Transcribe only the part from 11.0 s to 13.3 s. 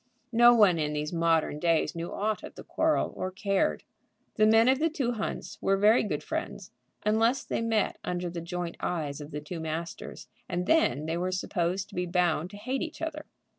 they were supposed to be bound to hate each other.